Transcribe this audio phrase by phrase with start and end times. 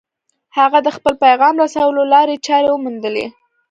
[0.57, 3.25] هغه د خپل پيغام رسولو لارې چارې وموندلې.